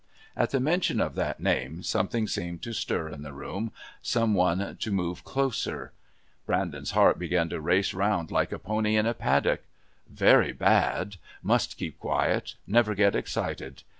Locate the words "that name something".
1.13-2.27